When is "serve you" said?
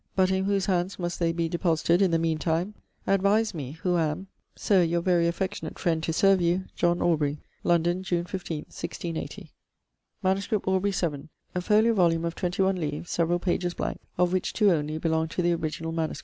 6.11-6.65